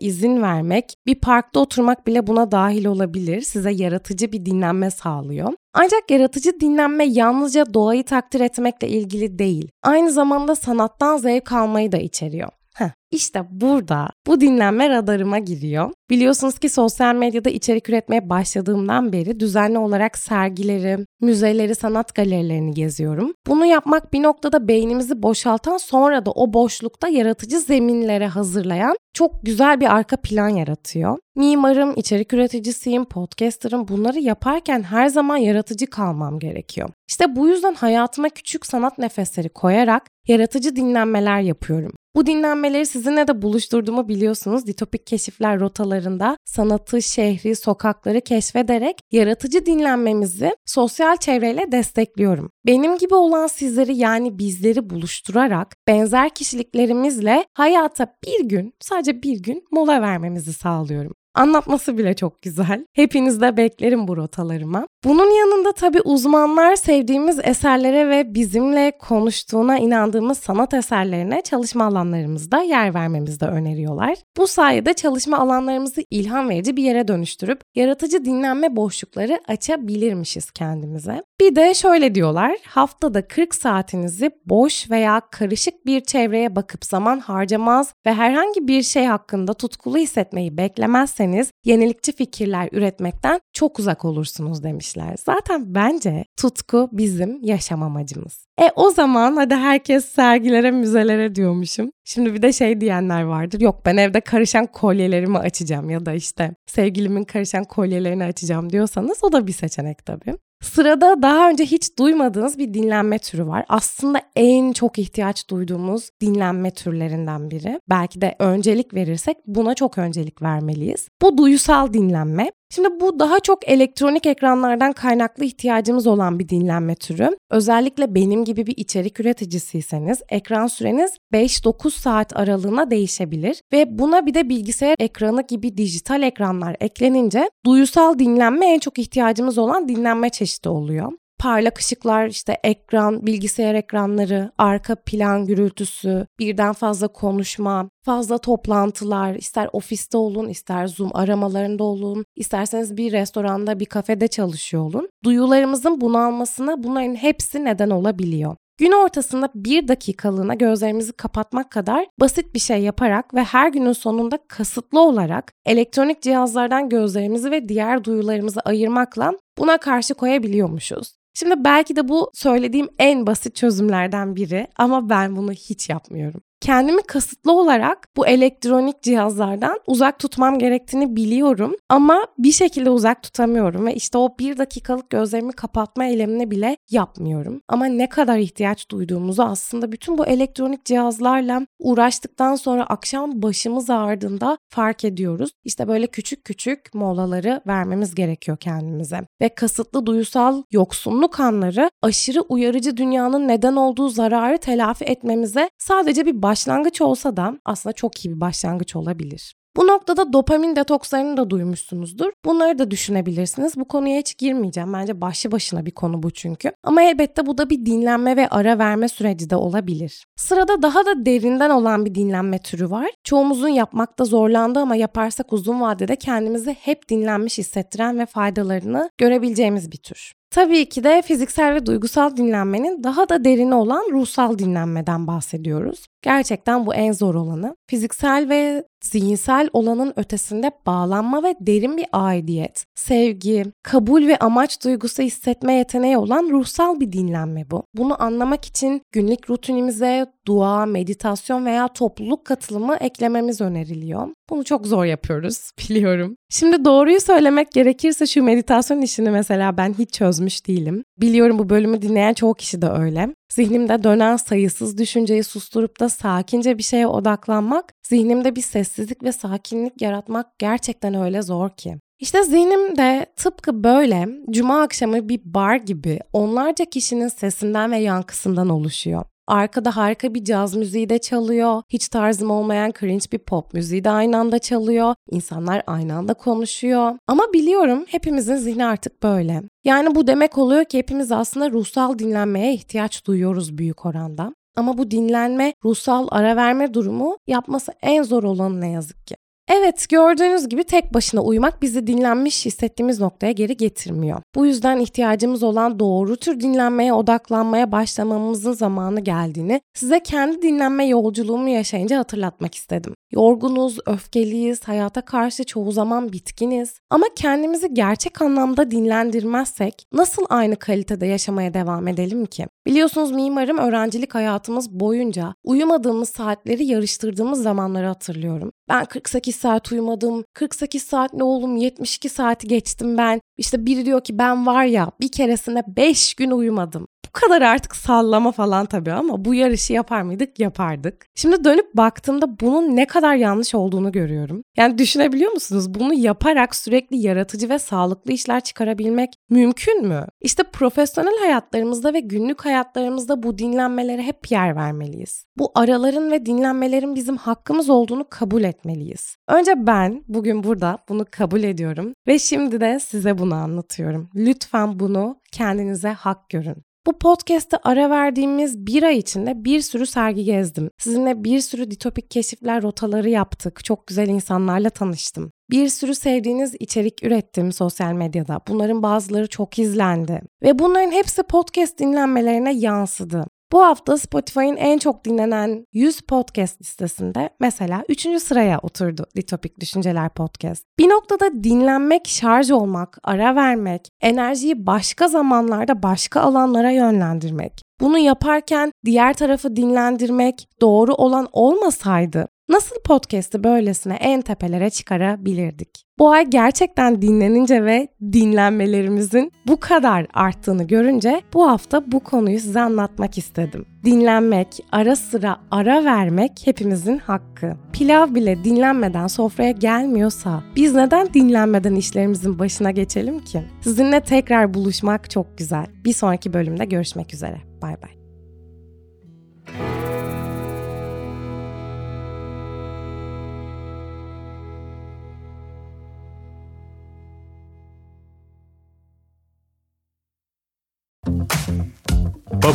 izin 0.01 0.43
vermek, 0.43 0.95
bir 1.07 1.15
parkta 1.15 1.61
oturmak 1.61 2.07
bile 2.07 2.27
buna 2.27 2.51
dahil 2.51 2.85
olabilir. 2.85 3.41
Size 3.41 3.71
yaratıcı 3.71 4.33
bir 4.33 4.47
dinlenme 4.47 4.91
sağlıyor. 4.91 5.53
Ancak 5.75 6.11
yaratıcı 6.11 6.61
dinlenme 6.61 7.05
yalnızca 7.05 7.75
doğayı 7.75 8.05
takdir 8.05 8.41
etmekle 8.41 8.89
ilgili 8.89 9.39
değil. 9.39 9.71
Aynı 9.83 10.13
zamanda 10.13 10.55
sanattan 10.55 11.17
zevk 11.17 11.53
almayı 11.53 11.93
da 11.93 11.99
içeriyor. 11.99 12.58
Heh, 12.79 12.91
işte 13.11 13.45
burada 13.51 14.09
bu 14.27 14.41
dinlenme 14.41 14.91
radarıma 14.91 15.39
giriyor. 15.39 15.91
Biliyorsunuz 16.11 16.59
ki 16.59 16.69
sosyal 16.69 17.15
medyada 17.15 17.51
içerik 17.51 17.89
üretmeye 17.89 18.29
başladığımdan 18.31 19.13
beri 19.13 19.41
düzenli 19.41 19.79
olarak 19.79 20.19
sergileri, 20.19 20.99
müzeleri, 21.21 21.75
sanat 21.75 22.15
galerilerini 22.15 22.75
geziyorum. 22.75 23.33
Bunu 23.47 23.67
yapmak 23.67 24.13
bir 24.13 24.23
noktada 24.23 24.69
beynimizi 24.69 25.23
boşaltan 25.23 25.77
sonra 25.77 26.27
da 26.27 26.31
o 26.31 26.53
boşlukta 26.53 27.09
yaratıcı 27.09 27.61
zeminlere 27.61 28.27
hazırlayan 28.27 28.97
çok 29.15 29.47
güzel 29.47 29.81
bir 29.81 29.95
arka 29.95 30.17
plan 30.17 30.49
yaratıyor. 30.49 31.19
Mimarım, 31.37 31.93
içerik 31.97 32.33
üreticisiyim, 32.33 33.05
podcasterım 33.05 33.89
bunları 33.89 34.19
yaparken 34.19 34.83
her 34.83 35.09
zaman 35.09 35.37
yaratıcı 35.37 35.87
kalmam 35.87 36.39
gerekiyor. 36.39 36.89
İşte 37.09 37.37
bu 37.37 37.49
yüzden 37.49 37.75
hayatıma 37.75 38.29
küçük 38.29 38.67
sanat 38.67 38.99
nefesleri 38.99 39.49
koyarak 39.49 40.03
yaratıcı 40.29 40.77
dinlenmeler 40.77 41.41
yapıyorum. 41.41 41.93
Bu 42.19 42.27
dinlenmeleri 42.27 42.87
sizinle 42.87 43.29
de 43.29 43.43
buluşturduğumu 43.43 44.09
biliyorsunuz. 44.09 44.67
Ditopik 44.67 45.07
keşifler 45.07 45.61
rotalarında 45.61 46.37
sanatı, 46.45 47.03
şehri, 47.03 47.57
sokakları 47.57 48.21
keşfederek 48.21 49.01
yaratıcı 49.13 49.67
dinlenmemizi 49.67 50.57
sosyal 50.67 51.17
çevreyle 51.17 51.73
destekliyorum. 51.73 52.51
Benim 52.67 52.99
gibi 52.99 53.15
olan 53.15 53.47
sizleri 53.47 53.97
yani 53.97 54.39
bizleri 54.39 54.91
buluşturarak 54.91 55.75
benzer 55.89 56.31
kişiliklerimizle 56.31 57.45
hayata 57.55 58.15
bir 58.25 58.49
gün, 58.49 58.73
sadece 58.81 59.23
bir 59.23 59.43
gün 59.43 59.65
mola 59.71 60.03
vermemizi 60.03 60.53
sağlıyorum. 60.53 61.13
Anlatması 61.35 61.99
bile 61.99 62.15
çok 62.15 62.43
güzel. 62.43 62.87
Hepiniz 62.93 63.41
de 63.41 63.57
beklerim 63.57 64.09
bu 64.09 64.17
rotalarıma. 64.17 64.87
Bunun 65.05 65.31
yanında 65.31 65.73
tabii 65.73 66.01
uzmanlar 66.01 66.77
sevdiğimiz 66.77 67.39
eserlere 67.43 68.09
ve 68.09 68.35
bizimle 68.35 68.93
konuştuğuna 68.99 69.79
inandığımız 69.79 70.39
sanat 70.39 70.75
eserlerine 70.75 71.43
çalışma 71.43 71.85
alanlarımızda 71.85 72.63
yer 72.63 72.95
vermemizi 72.95 73.41
de 73.41 73.47
öneriyorlar. 73.47 74.19
Bu 74.37 74.47
sayede 74.47 74.95
çalışma 74.95 75.39
alanlarımızı 75.39 76.03
ilham 76.11 76.49
verici 76.49 76.77
bir 76.77 76.83
yere 76.83 77.09
dönüştürüp 77.09 77.61
yaratıcı 77.75 78.25
dinlenme 78.25 78.77
boşlukları 78.77 79.41
açabilirmişiz 79.49 80.51
kendimize. 80.51 81.23
Bir 81.41 81.57
de 81.57 81.75
şöyle 81.75 82.15
diyorlar, 82.15 82.57
haftada 82.67 83.29
40 83.29 83.55
saatinizi 83.55 84.31
boş 84.47 84.91
veya 84.91 85.23
karışık 85.31 85.87
bir 85.87 86.01
çevreye 86.01 86.57
bakıp 86.57 86.85
zaman 86.85 87.21
harcamaz 87.21 87.93
ve 88.07 88.15
herhangi 88.15 88.69
bir 88.69 88.83
şey 88.83 89.05
hakkında 89.05 89.55
tutkulu 89.55 89.99
hissetmeyi 89.99 90.57
beklemezseniz 90.57 91.51
yenilikçi 91.65 92.13
fikirler 92.13 92.69
üretmekten 92.73 93.41
çok 93.53 93.79
uzak 93.79 94.05
olursunuz 94.05 94.65
demişler. 94.97 95.17
Zaten 95.27 95.75
bence 95.75 96.25
tutku 96.37 96.89
bizim 96.93 97.39
yaşam 97.43 97.83
amacımız. 97.83 98.47
E 98.61 98.71
o 98.77 98.91
zaman 98.91 99.37
hadi 99.37 99.55
herkes 99.55 100.05
sergilere, 100.05 100.71
müzelere 100.71 101.35
diyormuşum. 101.35 101.91
Şimdi 102.05 102.35
bir 102.35 102.43
de 102.43 102.53
şey 102.53 102.81
diyenler 102.81 103.23
vardır. 103.23 103.61
Yok 103.61 103.83
ben 103.87 103.97
evde 103.97 104.21
karışan 104.21 104.67
kolyelerimi 104.67 105.39
açacağım 105.39 105.91
ya 105.91 106.07
da 106.07 106.13
işte 106.13 106.55
sevgilimin 106.67 107.25
karışan 107.25 107.65
kolyelerini 107.65 108.25
açacağım 108.25 108.71
diyorsanız 108.71 109.19
o 109.23 109.33
da 109.33 109.47
bir 109.47 109.53
seçenek 109.53 110.07
tabii. 110.07 110.35
Sırada 110.63 111.23
daha 111.23 111.51
önce 111.51 111.65
hiç 111.65 111.99
duymadığınız 111.99 112.59
bir 112.59 112.75
dinlenme 112.75 113.19
türü 113.19 113.47
var. 113.47 113.65
Aslında 113.69 114.21
en 114.37 114.73
çok 114.73 114.99
ihtiyaç 114.99 115.51
duyduğumuz 115.51 116.11
dinlenme 116.21 116.71
türlerinden 116.71 117.51
biri. 117.51 117.81
Belki 117.91 118.21
de 118.21 118.35
öncelik 118.39 118.95
verirsek 118.95 119.37
buna 119.47 119.75
çok 119.75 119.99
öncelik 119.99 120.43
vermeliyiz. 120.43 121.09
Bu 121.23 121.39
duyusal 121.39 121.93
dinlenme. 121.93 122.51
Şimdi 122.71 123.01
bu 123.01 123.19
daha 123.19 123.41
çok 123.41 123.69
elektronik 123.69 124.27
ekranlardan 124.27 124.93
kaynaklı 124.93 125.45
ihtiyacımız 125.45 126.07
olan 126.07 126.39
bir 126.39 126.49
dinlenme 126.49 126.95
türü. 126.95 127.37
Özellikle 127.51 128.15
benim 128.15 128.45
gibi 128.45 128.67
bir 128.67 128.75
içerik 128.77 129.21
üreticisiyseniz 129.21 130.23
ekran 130.29 130.67
süreniz 130.67 131.17
5-9 131.33 131.91
saat 131.91 132.37
aralığına 132.37 132.91
değişebilir 132.91 133.61
ve 133.73 133.99
buna 133.99 134.27
bir 134.27 134.35
de 134.35 134.49
bilgisayar 134.49 134.97
ekranı 134.99 135.43
gibi 135.43 135.77
dijital 135.77 136.23
ekranlar 136.23 136.77
eklenince 136.81 137.51
duyusal 137.67 138.19
dinlenme 138.19 138.67
en 138.67 138.79
çok 138.79 138.99
ihtiyacımız 138.99 139.59
olan 139.59 139.89
dinlenme 139.89 140.31
çeşidi 140.31 140.69
oluyor. 140.69 141.13
Parlak 141.39 141.79
ışıklar, 141.79 142.27
işte 142.27 142.59
ekran, 142.65 143.27
bilgisayar 143.27 143.75
ekranları, 143.75 144.53
arka 144.59 144.95
plan 144.95 145.47
gürültüsü, 145.47 146.27
birden 146.39 146.73
fazla 146.73 147.09
konuşma, 147.09 147.91
fazla 148.05 148.39
toplantılar, 148.39 149.35
ister 149.35 149.69
ofiste 149.73 150.17
olun, 150.17 150.49
ister 150.49 150.87
Zoom 150.87 151.11
aramalarında 151.15 151.85
olun, 151.85 152.25
isterseniz 152.37 152.97
bir 152.97 153.13
restoranda, 153.13 153.81
bir 153.81 153.87
kafede 153.87 154.29
çalışıyor 154.29 154.83
olun. 154.83 155.09
Duyularımızın 155.25 156.01
bunalmasına 156.01 156.83
bunların 156.83 157.15
hepsi 157.15 157.65
neden 157.65 157.91
olabiliyor. 157.91 158.57
Gün 158.79 158.93
ortasında 158.93 159.49
bir 159.55 159.89
dakikalığına 159.89 160.55
gözlerimizi 160.55 161.13
kapatmak 161.13 161.71
kadar 161.71 162.07
basit 162.21 162.55
bir 162.55 162.59
şey 162.59 162.83
yaparak 162.83 163.35
ve 163.35 163.45
her 163.45 163.69
günün 163.69 163.93
sonunda 163.93 164.39
kasıtlı 164.49 165.01
olarak 165.01 165.53
elektronik 165.67 166.23
cihazlardan 166.23 166.89
gözlerimizi 166.89 167.51
ve 167.51 167.69
diğer 167.69 168.05
duyularımızı 168.05 168.61
ayırmakla 168.61 169.33
buna 169.59 169.79
karşı 169.79 170.15
koyabiliyormuşuz. 170.15 171.19
Şimdi 171.39 171.65
belki 171.65 171.97
de 171.97 172.09
bu 172.09 172.31
söylediğim 172.35 172.89
en 172.99 173.27
basit 173.27 173.57
çözümlerden 173.57 174.37
biri 174.37 174.67
ama 174.77 175.09
ben 175.09 175.37
bunu 175.37 175.53
hiç 175.53 175.89
yapmıyorum 175.89 176.43
kendimi 176.61 177.03
kasıtlı 177.03 177.53
olarak 177.53 178.09
bu 178.17 178.27
elektronik 178.27 179.03
cihazlardan 179.03 179.81
uzak 179.87 180.19
tutmam 180.19 180.59
gerektiğini 180.59 181.17
biliyorum 181.17 181.75
ama 181.89 182.27
bir 182.39 182.53
şekilde 182.53 182.91
uzak 182.91 183.23
tutamıyorum 183.23 183.87
ve 183.87 183.95
işte 183.95 184.19
o 184.19 184.37
bir 184.39 184.59
dakikalık 184.59 185.11
gözlerimi 185.11 185.53
kapatma 185.53 186.05
eylemini 186.05 186.51
bile 186.51 186.77
yapmıyorum. 186.91 187.61
Ama 187.69 187.87
ne 187.87 188.09
kadar 188.09 188.39
ihtiyaç 188.39 188.91
duyduğumuzu 188.91 189.43
aslında 189.43 189.93
bütün 189.93 190.19
bu 190.19 190.27
elektronik 190.27 190.85
cihazlarla 190.85 191.67
uğraştıktan 191.79 192.55
sonra 192.55 192.85
akşam 192.85 193.43
başımız 193.43 193.91
ağrıdığında 193.91 194.59
fark 194.69 195.05
ediyoruz. 195.05 195.51
İşte 195.65 195.89
böyle 195.89 196.07
küçük 196.07 196.45
küçük 196.45 196.95
molaları 196.95 197.61
vermemiz 197.67 198.15
gerekiyor 198.15 198.57
kendimize. 198.57 199.21
Ve 199.41 199.49
kasıtlı 199.49 200.07
duysal 200.07 200.63
yoksunluk 200.71 201.41
anları 201.41 201.91
aşırı 202.03 202.41
uyarıcı 202.41 202.97
dünyanın 202.97 203.49
neden 203.49 203.77
olduğu 203.77 204.09
zararı 204.09 204.59
telafi 204.59 205.05
etmemize 205.05 205.71
sadece 205.79 206.27
bir 206.27 206.43
başlangıç 206.49 207.01
olsa 207.01 207.37
da 207.37 207.55
aslında 207.65 207.93
çok 207.93 208.25
iyi 208.25 208.35
bir 208.35 208.41
başlangıç 208.41 208.97
olabilir. 208.97 209.55
Bu 209.77 209.87
noktada 209.87 210.33
dopamin 210.33 210.77
detokslarını 210.77 211.37
da 211.37 211.51
duymuşsunuzdur. 211.51 212.31
Bunları 212.45 212.79
da 212.79 212.91
düşünebilirsiniz. 212.91 213.77
Bu 213.77 213.85
konuya 213.89 214.19
hiç 214.19 214.39
girmeyeceğim. 214.39 214.93
Bence 214.93 215.21
başlı 215.21 215.53
başına 215.53 215.87
bir 215.87 215.91
konu 215.91 216.23
bu 216.23 216.31
çünkü. 216.31 216.73
Ama 216.85 217.03
elbette 217.03 217.47
bu 217.47 217.59
da 217.59 217.71
bir 217.71 217.87
dinlenme 217.87 218.37
ve 218.37 218.49
ara 218.49 218.79
verme 218.79 219.09
süreci 219.09 219.51
de 219.51 219.57
olabilir. 219.57 220.25
Sırada 220.37 220.83
daha 220.83 221.07
da 221.07 221.27
derinden 221.27 221.71
olan 221.71 222.05
bir 222.05 222.15
dinlenme 222.15 222.59
türü 222.59 222.91
var. 222.91 223.11
Çoğumuzun 223.25 223.69
yapmakta 223.69 224.25
zorlandığı 224.25 224.81
ama 224.81 224.97
yaparsak 224.97 225.53
uzun 225.53 225.81
vadede 225.81 226.17
kendimizi 226.17 226.77
hep 226.81 227.09
dinlenmiş 227.09 227.59
hissettiren 227.59 228.19
ve 228.19 228.27
faydalarını 228.27 229.11
görebileceğimiz 229.19 229.93
bir 229.93 230.03
tür. 230.03 230.33
Tabii 230.51 230.89
ki 230.89 231.05
de 231.05 231.23
fiziksel 231.23 231.75
ve 231.75 231.87
duygusal 231.87 232.37
dinlenmenin 232.37 233.05
daha 233.05 233.29
da 233.29 233.45
derini 233.45 233.75
olan 233.75 234.05
ruhsal 234.13 234.59
dinlenmeden 234.59 235.27
bahsediyoruz. 235.27 236.07
Gerçekten 236.23 236.87
bu 236.87 236.95
en 236.95 237.13
zor 237.13 237.35
olanı. 237.35 237.77
Fiziksel 237.91 238.49
ve 238.49 238.85
zihinsel 239.05 239.69
olanın 239.73 240.13
ötesinde 240.17 240.71
bağlanma 240.87 241.43
ve 241.43 241.55
derin 241.61 241.97
bir 241.97 242.07
aidiyet, 242.13 242.85
sevgi, 242.95 243.65
kabul 243.83 244.27
ve 244.27 244.39
amaç 244.39 244.85
duygusu 244.85 245.23
hissetme 245.23 245.73
yeteneği 245.75 246.19
olan 246.19 246.49
ruhsal 246.51 247.01
bir 247.01 247.13
dinlenme 247.13 247.71
bu. 247.71 247.85
Bunu 247.95 248.23
anlamak 248.23 248.65
için 248.65 249.03
günlük 249.13 249.51
rutinimize 249.51 250.27
dua, 250.47 250.87
meditasyon 250.87 251.67
veya 251.67 251.89
topluluk 251.89 252.45
katılımı 252.45 252.97
eklememiz 252.97 253.61
öneriliyor. 253.61 254.29
Bunu 254.51 254.65
çok 254.65 254.87
zor 254.87 255.05
yapıyoruz 255.05 255.71
biliyorum. 255.79 256.37
Şimdi 256.51 256.85
doğruyu 256.85 257.21
söylemek 257.21 257.73
gerekirse 257.73 258.27
şu 258.27 258.43
meditasyon 258.43 259.03
işini 259.03 259.31
mesela 259.31 259.77
ben 259.77 259.95
hiç 259.99 260.15
çözmüş 260.39 260.67
değilim. 260.67 261.05
Biliyorum 261.21 261.59
bu 261.59 261.69
bölümü 261.69 262.03
dinleyen 262.03 262.35
çoğu 262.35 262.55
kişi 262.55 262.83
de 262.83 262.89
öyle. 262.89 263.35
Zihnimde 263.53 264.03
dönen 264.03 264.37
sayısız 264.37 264.99
düşünceyi 264.99 265.45
susturup 265.45 266.01
da 266.01 266.09
sakince 266.09 266.79
bir 266.79 266.83
şeye 266.83 267.07
odaklanmak, 267.07 267.93
zihnimde 268.09 268.57
bir 268.57 268.63
sessizlik 268.63 269.23
ve 269.23 269.33
sakinlik 269.33 270.03
yaratmak 270.03 270.59
gerçekten 270.59 271.15
öyle 271.15 271.43
zor 271.43 271.71
ki. 271.71 271.97
İşte 272.21 272.43
zihnimde 272.43 273.27
tıpkı 273.37 273.85
böyle 273.85 274.29
cuma 274.51 274.83
akşamı 274.83 275.29
bir 275.29 275.41
bar 275.45 275.77
gibi 275.77 276.19
onlarca 276.33 276.85
kişinin 276.85 277.29
sesinden 277.29 277.91
ve 277.91 277.99
yankısından 277.99 278.69
oluşuyor. 278.69 279.25
Arkada 279.49 279.97
harika 279.97 280.35
bir 280.35 280.45
caz 280.45 280.75
müziği 280.75 281.09
de 281.09 281.19
çalıyor. 281.19 281.83
Hiç 281.89 282.09
tarzım 282.09 282.51
olmayan 282.51 282.93
cringe 283.01 283.25
bir 283.33 283.39
pop 283.39 283.75
müziği 283.75 284.05
de 284.05 284.11
aynı 284.11 284.37
anda 284.39 284.59
çalıyor. 284.59 285.15
İnsanlar 285.31 285.83
aynı 285.87 286.15
anda 286.15 286.35
konuşuyor. 286.35 287.13
Ama 287.27 287.53
biliyorum 287.53 288.05
hepimizin 288.09 288.57
zihni 288.57 288.87
artık 288.87 289.23
böyle. 289.23 289.63
Yani 289.85 290.15
bu 290.15 290.27
demek 290.27 290.59
oluyor 290.59 290.85
ki 290.85 290.99
hepimiz 290.99 291.33
aslında 291.33 291.71
ruhsal 291.71 292.19
dinlenmeye 292.19 292.75
ihtiyaç 292.75 293.27
duyuyoruz 293.27 293.79
büyük 293.79 294.07
oranda. 294.07 294.55
Ama 294.77 294.99
bu 294.99 295.11
dinlenme, 295.11 295.75
ruhsal 295.85 296.29
ara 296.31 296.57
verme 296.57 296.95
durumu 296.95 297.39
yapması 297.47 297.93
en 298.03 298.23
zor 298.23 298.43
olan 298.43 298.81
ne 298.81 298.91
yazık 298.91 299.27
ki. 299.27 299.37
Evet 299.69 300.07
gördüğünüz 300.09 300.69
gibi 300.69 300.85
tek 300.85 301.15
başına 301.15 301.41
uyumak 301.41 301.83
bizi 301.83 302.07
dinlenmiş 302.07 302.67
hissettiğimiz 302.67 303.21
noktaya 303.21 303.53
geri 303.53 303.77
getirmiyor. 303.77 304.43
Bu 304.55 304.67
yüzden 304.67 305.01
ihtiyacımız 305.01 305.63
olan 305.63 305.99
doğru 305.99 306.37
tür 306.37 306.61
dinlenmeye 306.61 307.13
odaklanmaya 307.13 307.93
başlamamızın 307.93 308.73
zamanı 308.73 309.21
geldiğini 309.21 309.81
size 309.95 310.23
kendi 310.23 310.63
dinlenme 310.63 311.07
yolculuğumu 311.07 311.69
yaşayınca 311.69 312.19
hatırlatmak 312.19 312.75
istedim. 312.75 313.15
Yorgunuz, 313.31 313.99
öfkeliyiz, 314.07 314.89
hayata 314.89 315.21
karşı 315.21 315.65
çoğu 315.65 315.93
zaman 315.93 316.33
bitkiniz 316.33 317.01
ama 317.11 317.27
kendimizi 317.37 317.95
gerçek 317.95 318.43
anlamda 318.43 318.91
dinlendirmezsek 318.91 320.07
nasıl 320.13 320.45
aynı 320.49 320.77
kalitede 320.77 321.27
yaşamaya 321.27 321.75
devam 321.75 322.09
edelim 322.09 322.47
ki? 322.47 322.67
Biliyorsunuz 322.87 323.33
mimarım 323.33 323.79
öğrencilik 323.79 324.35
hayatımız 324.35 324.91
boyunca 324.91 325.55
uyumadığımız 325.65 326.29
saatleri 326.29 326.85
yarıştırdığımız 326.85 327.63
zamanları 327.63 328.07
hatırlıyorum. 328.07 328.73
Ben 328.89 329.05
48 329.05 329.57
saat 329.57 329.93
uyumadım. 329.93 330.45
48 330.55 331.03
saat 331.03 331.35
ne 331.35 331.45
oğlum 331.45 331.77
72 331.77 332.29
saati 332.29 332.69
geçtim 332.69 333.19
ben. 333.19 333.41
İşte 333.57 333.87
biri 333.87 334.07
diyor 334.07 334.25
ki 334.25 334.39
ben 334.39 334.67
var 334.67 334.85
ya 334.85 335.11
bir 335.21 335.29
keresinde 335.29 335.83
5 335.87 336.35
gün 336.35 336.51
uyumadım. 336.51 337.07
Bu 337.29 337.33
kadar 337.33 337.63
artık 337.63 337.97
sallama 337.97 338.53
falan 338.53 338.87
tabii 338.87 339.13
ama 339.13 339.45
bu 339.45 339.55
yarışı 339.55 339.93
yapar 339.93 340.23
mıydık? 340.23 340.61
Yapardık. 340.61 341.27
Şimdi 341.35 341.65
dönüp 341.65 341.97
baktığımda 341.97 342.61
bunun 342.61 342.97
ne 342.97 343.07
kadar 343.07 343.35
yanlış 343.35 343.75
olduğunu 343.75 344.13
görüyorum. 344.13 344.63
Yani 344.77 344.99
düşünebiliyor 344.99 345.53
musunuz? 345.53 345.95
Bunu 345.95 346.15
yaparak 346.15 346.77
sürekli 346.77 347.17
yaratıcı 347.17 347.69
ve 347.69 347.79
sağlıklı 347.79 348.33
işler 348.33 348.61
çıkarabilmek 348.61 349.31
mümkün 349.51 350.07
mü? 350.07 350.27
İşte 350.41 350.63
profesyonel 350.63 351.39
hayatlarımızda 351.41 352.15
ve 352.15 352.21
günlük 352.21 352.65
hayatlarımızda 352.65 353.43
bu 353.43 353.59
dinlenmelere 353.59 354.23
hep 354.23 354.51
yer 354.51 354.77
vermeliyiz. 354.77 355.45
Bu 355.59 355.73
araların 355.75 356.31
ve 356.31 356.47
dinlenmelerin 356.47 357.15
bizim 357.15 357.37
hakkımız 357.37 357.91
olduğunu 357.91 358.27
kabul 358.31 358.65
etmeliyiz. 358.65 359.37
Önce 359.49 359.87
ben 359.87 360.25
bugün 360.29 360.65
burada 360.65 360.99
bunu 361.09 361.25
kabul 361.31 361.63
ediyorum 361.63 362.13
ve 362.27 362.39
şimdi 362.39 362.81
de 362.81 363.01
size 363.01 363.39
bunu 363.39 363.55
anlatıyorum. 363.55 364.31
Lütfen 364.35 365.01
bunu 365.01 365.41
kendinize 365.53 366.09
hak 366.09 366.49
görün. 366.51 366.88
Bu 367.09 367.19
podcast'te 367.19 367.77
ara 367.83 368.11
verdiğimiz 368.11 368.87
bir 368.87 369.03
ay 369.03 369.19
içinde 369.19 369.65
bir 369.65 369.81
sürü 369.81 370.07
sergi 370.07 370.45
gezdim. 370.45 370.91
Sizinle 370.99 371.45
bir 371.45 371.61
sürü 371.61 371.91
ditopik 371.91 372.31
keşifler 372.31 372.83
rotaları 372.83 373.29
yaptık. 373.29 373.85
Çok 373.85 374.07
güzel 374.07 374.29
insanlarla 374.29 374.91
tanıştım. 374.91 375.53
Bir 375.71 375.89
sürü 375.89 376.15
sevdiğiniz 376.15 376.75
içerik 376.81 377.25
ürettim 377.25 377.73
sosyal 377.73 378.13
medyada. 378.13 378.61
Bunların 378.69 379.03
bazıları 379.03 379.49
çok 379.49 379.79
izlendi. 379.79 380.41
Ve 380.63 380.79
bunların 380.79 381.11
hepsi 381.11 381.43
podcast 381.43 381.99
dinlenmelerine 381.99 382.75
yansıdı. 382.75 383.45
Bu 383.73 383.83
hafta 383.83 384.19
Spotify'ın 384.19 384.77
en 384.77 384.99
çok 384.99 385.25
dinlenen 385.25 385.87
100 385.93 386.21
podcast 386.21 386.81
listesinde 386.81 387.51
mesela 387.61 388.05
3. 388.09 388.27
sıraya 388.43 388.79
oturdu 388.79 389.27
Litopik 389.37 389.81
Düşünceler 389.81 390.29
Podcast. 390.29 390.85
Bir 390.99 391.09
noktada 391.09 391.65
dinlenmek, 391.65 392.29
şarj 392.29 392.71
olmak, 392.71 393.19
ara 393.25 393.57
vermek, 393.57 394.09
enerjiyi 394.21 394.87
başka 394.87 395.29
zamanlarda 395.29 396.03
başka 396.03 396.41
alanlara 396.41 396.91
yönlendirmek. 396.91 397.83
Bunu 398.01 398.19
yaparken 398.19 398.93
diğer 399.05 399.35
tarafı 399.35 399.77
dinlendirmek 399.77 400.69
doğru 400.81 401.15
olan 401.15 401.49
olmasaydı 401.53 402.49
Nasıl 402.69 402.97
podcast'i 403.05 403.65
böylesine 403.65 404.15
en 404.15 404.41
tepelere 404.41 404.91
çıkarabilirdik? 404.91 405.89
Bu 406.19 406.31
ay 406.31 406.47
gerçekten 406.51 407.23
dinlenince 407.23 407.85
ve 407.85 408.09
dinlenmelerimizin 408.33 409.53
bu 409.67 409.81
kadar 409.81 410.27
arttığını 410.35 410.85
görünce 410.87 411.43
bu 411.55 411.69
hafta 411.71 412.13
bu 412.13 412.21
konuyu 412.21 412.61
size 412.61 412.81
anlatmak 412.81 413.39
istedim. 413.39 413.87
Dinlenmek, 414.05 414.69
ara 414.93 415.17
sıra 415.17 415.57
ara 415.71 416.05
vermek 416.05 416.53
hepimizin 416.65 417.19
hakkı. 417.19 417.77
Pilav 417.93 418.35
bile 418.35 418.65
dinlenmeden 418.65 419.27
sofraya 419.27 419.71
gelmiyorsa 419.71 420.63
biz 420.77 420.95
neden 420.95 421.35
dinlenmeden 421.35 421.95
işlerimizin 421.95 422.59
başına 422.59 422.91
geçelim 422.91 423.39
ki? 423.39 423.63
Sizinle 423.81 424.21
tekrar 424.21 424.75
buluşmak 424.75 425.31
çok 425.31 425.59
güzel. 425.59 425.87
Bir 426.05 426.13
sonraki 426.13 426.53
bölümde 426.53 426.85
görüşmek 426.85 427.35
üzere. 427.35 427.57
Bay 427.83 428.03
bay. 428.03 428.18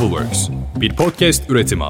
Bubbleworks 0.04 0.50
bir 0.76 0.96
podcast 0.96 1.50
üretimi. 1.50 1.86